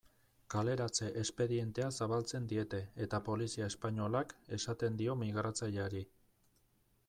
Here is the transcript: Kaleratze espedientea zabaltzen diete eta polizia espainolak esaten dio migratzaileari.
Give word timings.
Kaleratze 0.51 1.09
espedientea 1.23 1.89
zabaltzen 1.99 2.49
diete 2.53 2.81
eta 3.07 3.21
polizia 3.29 3.69
espainolak 3.75 4.35
esaten 4.61 5.01
dio 5.03 5.17
migratzaileari. 5.23 6.07